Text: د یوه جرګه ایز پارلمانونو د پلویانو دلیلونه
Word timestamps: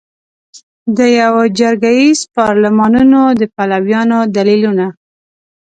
د 0.97 0.99
یوه 1.21 1.43
جرګه 1.59 1.91
ایز 1.99 2.19
پارلمانونو 2.37 3.21
د 3.39 3.41
پلویانو 3.55 4.19
دلیلونه 4.35 4.87